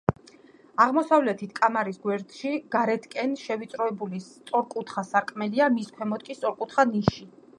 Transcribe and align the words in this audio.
აღმოსავლეთით, 0.85 1.51
კამარის 1.59 1.99
გვერდში 2.05 2.53
გარეთკენ 2.77 3.37
შევიწროებული 3.43 4.23
სწორკუთხა 4.29 5.03
სარკმელია, 5.13 5.71
მის 5.79 5.93
ქვემოთ 5.99 6.27
კი 6.31 6.41
სწორკუთხა 6.41 6.91
ნიში. 6.97 7.29